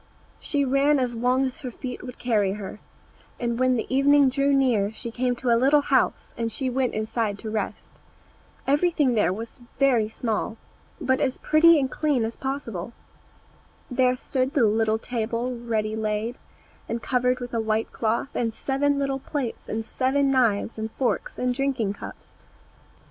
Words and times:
She 0.39 0.65
ran 0.65 0.97
as 0.97 1.13
long 1.15 1.45
as 1.45 1.61
her 1.61 1.69
feet 1.69 2.01
would 2.01 2.17
carry 2.17 2.53
her; 2.53 2.79
and 3.39 3.59
when 3.59 3.75
the 3.75 3.85
evening 3.87 4.29
drew 4.29 4.51
near 4.51 4.91
she 4.91 5.11
came 5.11 5.35
to 5.35 5.51
a 5.51 5.55
little 5.55 5.81
house, 5.81 6.33
and 6.35 6.51
she 6.51 6.71
went 6.71 6.95
inside 6.95 7.37
to 7.37 7.51
rest. 7.51 7.99
Everything 8.65 9.13
there 9.13 9.31
was 9.31 9.59
very 9.77 10.09
small, 10.09 10.57
but 10.99 11.21
as 11.21 11.37
pretty 11.37 11.79
and 11.79 11.91
clean 11.91 12.25
as 12.25 12.35
possible. 12.35 12.93
There 13.91 14.15
stood 14.15 14.55
the 14.55 14.65
little 14.65 14.97
table 14.97 15.55
ready 15.55 15.95
laid, 15.95 16.39
and 16.89 16.99
covered 16.99 17.39
with 17.39 17.53
a 17.53 17.61
white 17.61 17.91
cloth, 17.91 18.29
and 18.35 18.55
seven 18.55 18.97
little 18.97 19.19
plates, 19.19 19.69
and 19.69 19.85
seven 19.85 20.31
knives 20.31 20.79
and 20.79 20.89
forks, 20.93 21.37
and 21.37 21.53
drinking 21.53 21.93
cups. 21.93 22.33